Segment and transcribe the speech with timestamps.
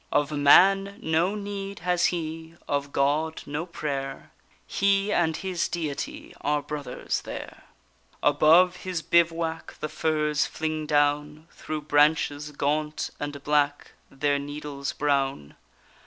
[0.11, 4.31] Of man no need has he, of God, no prayer;
[4.65, 7.65] He and his Deity are brothers there.
[8.23, 15.53] Above his bivouac the firs fling down Through branches gaunt and black, their needles brown.